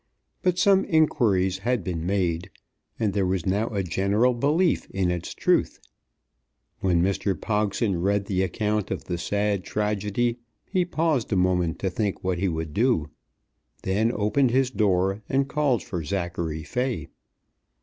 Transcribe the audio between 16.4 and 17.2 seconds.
Fay.